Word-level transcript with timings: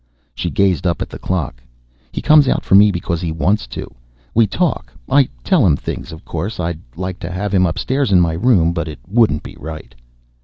She 0.33 0.49
gazed 0.49 0.87
up 0.87 1.03
at 1.03 1.09
the 1.09 1.19
clock. 1.19 1.61
"He 2.11 2.23
comes 2.23 2.47
out 2.47 2.65
for 2.65 2.73
me 2.73 2.89
because 2.89 3.21
he 3.21 3.31
wants 3.31 3.67
to. 3.67 3.87
We 4.33 4.47
talk; 4.47 4.91
I 5.07 5.29
tell 5.43 5.63
him 5.63 5.77
things. 5.77 6.11
Of 6.11 6.25
course, 6.25 6.59
I'd 6.59 6.79
like 6.95 7.19
to 7.19 7.29
have 7.29 7.53
him 7.53 7.67
upstairs 7.67 8.11
in 8.11 8.19
my 8.19 8.33
room, 8.33 8.73
but 8.73 8.87
it 8.87 8.97
wouldn't 9.07 9.43
be 9.43 9.55
right." 9.59 9.93